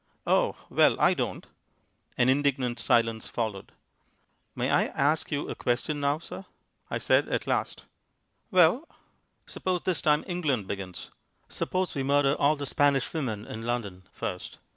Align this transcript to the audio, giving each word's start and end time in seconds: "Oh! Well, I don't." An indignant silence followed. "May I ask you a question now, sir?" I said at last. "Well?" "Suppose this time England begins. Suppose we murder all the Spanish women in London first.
"Oh! 0.25 0.55
Well, 0.71 0.99
I 0.99 1.13
don't." 1.13 1.45
An 2.17 2.27
indignant 2.27 2.79
silence 2.79 3.27
followed. 3.29 3.71
"May 4.55 4.71
I 4.71 4.85
ask 4.85 5.29
you 5.31 5.47
a 5.47 5.53
question 5.53 5.99
now, 5.99 6.17
sir?" 6.17 6.43
I 6.89 6.97
said 6.97 7.29
at 7.29 7.45
last. 7.45 7.83
"Well?" 8.49 8.87
"Suppose 9.45 9.81
this 9.83 10.01
time 10.01 10.23
England 10.25 10.65
begins. 10.65 11.11
Suppose 11.49 11.93
we 11.93 12.01
murder 12.01 12.33
all 12.33 12.55
the 12.55 12.65
Spanish 12.65 13.13
women 13.13 13.45
in 13.45 13.61
London 13.63 14.07
first. 14.11 14.57